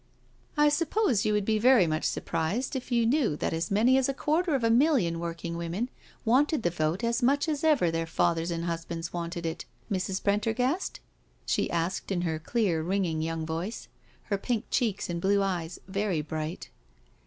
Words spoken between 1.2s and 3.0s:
you would be very much surprised if